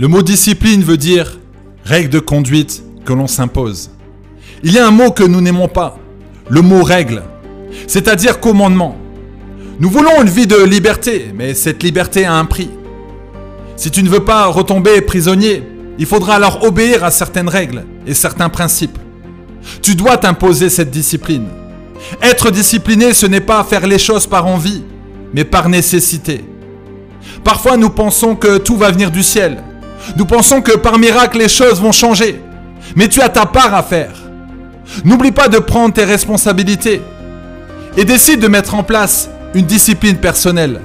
[0.00, 1.38] Le mot discipline veut dire
[1.84, 3.90] règle de conduite que l'on s'impose.
[4.62, 5.98] Il y a un mot que nous n'aimons pas,
[6.48, 7.22] le mot règle,
[7.86, 8.96] c'est-à-dire commandement.
[9.78, 12.70] Nous voulons une vie de liberté, mais cette liberté a un prix.
[13.76, 15.64] Si tu ne veux pas retomber prisonnier,
[15.98, 18.98] il faudra alors obéir à certaines règles et certains principes.
[19.82, 21.48] Tu dois t'imposer cette discipline.
[22.22, 24.82] Être discipliné, ce n'est pas faire les choses par envie,
[25.34, 26.42] mais par nécessité.
[27.44, 29.62] Parfois, nous pensons que tout va venir du ciel,
[30.16, 32.40] nous pensons que par miracle les choses vont changer.
[32.96, 34.12] Mais tu as ta part à faire.
[35.04, 37.02] N'oublie pas de prendre tes responsabilités
[37.96, 40.80] et décide de mettre en place une discipline personnelle.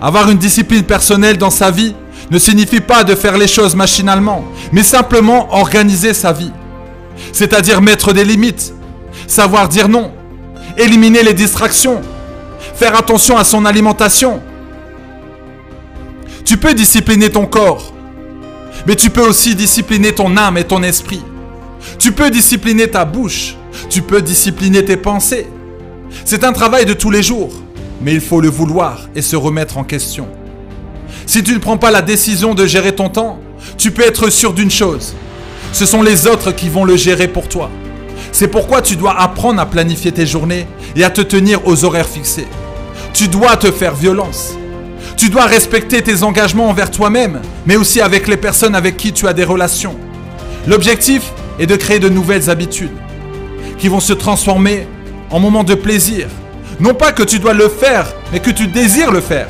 [0.00, 1.94] Avoir une discipline personnelle dans sa vie
[2.30, 6.52] ne signifie pas de faire les choses machinalement, mais simplement organiser sa vie.
[7.32, 8.74] C'est-à-dire mettre des limites,
[9.26, 10.12] savoir dire non,
[10.76, 12.00] éliminer les distractions,
[12.74, 14.40] faire attention à son alimentation.
[16.44, 17.92] Tu peux discipliner ton corps,
[18.86, 21.22] mais tu peux aussi discipliner ton âme et ton esprit.
[21.98, 23.56] Tu peux discipliner ta bouche.
[23.90, 25.46] Tu peux discipliner tes pensées.
[26.24, 27.52] C'est un travail de tous les jours,
[28.00, 30.28] mais il faut le vouloir et se remettre en question.
[31.26, 33.40] Si tu ne prends pas la décision de gérer ton temps,
[33.76, 35.14] tu peux être sûr d'une chose.
[35.72, 37.70] Ce sont les autres qui vont le gérer pour toi.
[38.32, 42.08] C'est pourquoi tu dois apprendre à planifier tes journées et à te tenir aux horaires
[42.08, 42.46] fixés.
[43.12, 44.56] Tu dois te faire violence.
[45.16, 49.26] Tu dois respecter tes engagements envers toi-même, mais aussi avec les personnes avec qui tu
[49.26, 49.96] as des relations.
[50.66, 52.96] L'objectif est de créer de nouvelles habitudes
[53.78, 54.86] qui vont se transformer
[55.30, 56.28] en moments de plaisir.
[56.80, 59.48] Non pas que tu dois le faire, mais que tu désires le faire.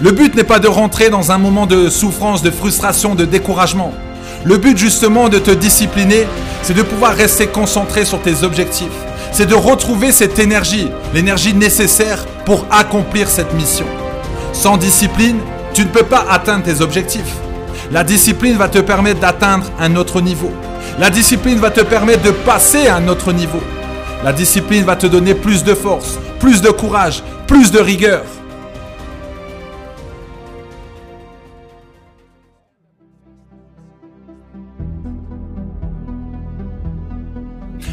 [0.00, 3.92] Le but n'est pas de rentrer dans un moment de souffrance, de frustration, de découragement.
[4.44, 6.26] Le but justement de te discipliner,
[6.64, 8.88] c'est de pouvoir rester concentré sur tes objectifs.
[9.30, 13.86] C'est de retrouver cette énergie, l'énergie nécessaire pour accomplir cette mission.
[14.62, 15.40] Sans discipline,
[15.74, 17.34] tu ne peux pas atteindre tes objectifs.
[17.90, 20.52] La discipline va te permettre d'atteindre un autre niveau.
[21.00, 23.58] La discipline va te permettre de passer à un autre niveau.
[24.22, 28.22] La discipline va te donner plus de force, plus de courage, plus de rigueur.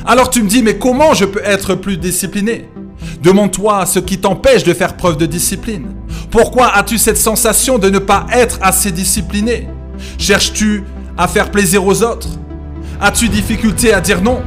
[0.05, 2.69] Alors tu me dis, mais comment je peux être plus discipliné?
[3.21, 5.87] Demande-toi ce qui t'empêche de faire preuve de discipline.
[6.31, 9.67] Pourquoi as-tu cette sensation de ne pas être assez discipliné?
[10.17, 10.83] Cherches-tu
[11.17, 12.29] à faire plaisir aux autres?
[13.01, 14.41] As-tu difficulté à dire non?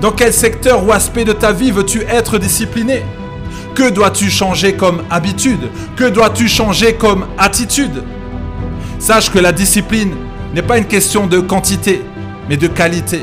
[0.00, 3.02] Dans quel secteur ou aspect de ta vie veux-tu être discipliné?
[3.74, 5.68] Que dois-tu changer comme habitude?
[5.96, 8.02] Que dois-tu changer comme attitude?
[8.98, 10.14] Sache que la discipline
[10.54, 12.02] n'est pas une question de quantité,
[12.48, 13.22] mais de qualité.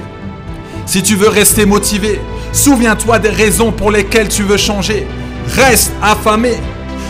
[0.86, 2.20] Si tu veux rester motivé,
[2.52, 5.08] souviens-toi des raisons pour lesquelles tu veux changer.
[5.56, 6.54] Reste affamé.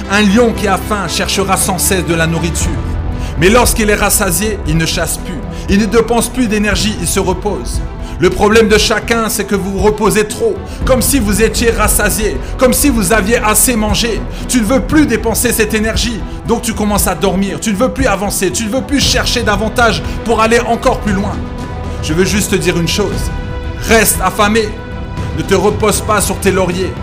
[0.10, 2.70] Un lion qui a faim cherchera sans cesse de la nourriture.
[3.40, 5.40] Mais lorsqu'il est rassasié, il ne chasse plus.
[5.70, 7.82] Il ne dépense plus d'énergie, il se repose.
[8.20, 12.72] Le problème de chacun, c'est que vous reposez trop, comme si vous étiez rassasié, comme
[12.72, 14.22] si vous aviez assez mangé.
[14.48, 17.60] Tu ne veux plus dépenser cette énergie, donc tu commences à dormir.
[17.60, 21.14] Tu ne veux plus avancer, tu ne veux plus chercher davantage pour aller encore plus
[21.14, 21.34] loin.
[22.04, 23.32] Je veux juste te dire une chose.
[23.88, 24.70] Reste affamé.
[25.38, 26.94] Ne te repose pas sur tes lauriers.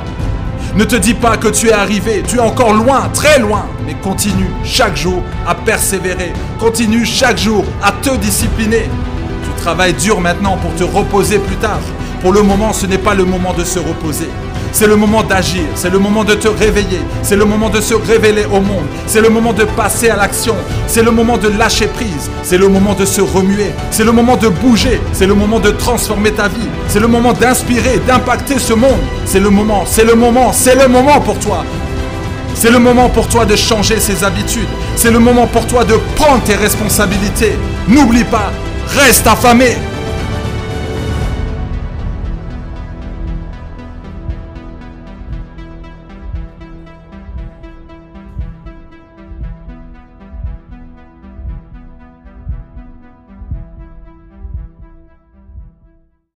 [0.75, 3.95] Ne te dis pas que tu es arrivé, tu es encore loin, très loin, mais
[3.95, 8.89] continue chaque jour à persévérer, continue chaque jour à te discipliner.
[9.45, 11.81] Tu travailles dur maintenant pour te reposer plus tard.
[12.21, 14.29] Pour le moment, ce n'est pas le moment de se reposer.
[14.73, 17.95] C'est le moment d'agir, c'est le moment de te réveiller, c'est le moment de se
[17.95, 20.55] révéler au monde, c'est le moment de passer à l'action,
[20.87, 24.37] c'est le moment de lâcher prise, c'est le moment de se remuer, c'est le moment
[24.37, 28.75] de bouger, c'est le moment de transformer ta vie, c'est le moment d'inspirer, d'impacter ce
[28.75, 31.65] monde, c'est le moment, c'est le moment, c'est le moment pour toi.
[32.55, 35.95] C'est le moment pour toi de changer ses habitudes, c'est le moment pour toi de
[36.17, 37.53] prendre tes responsabilités.
[37.87, 38.51] N'oublie pas,
[38.97, 39.77] reste affamé.